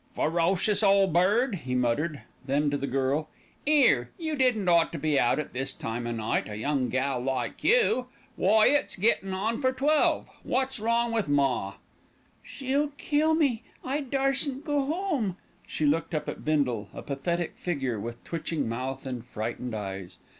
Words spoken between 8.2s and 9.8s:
Why, it's gettin' on for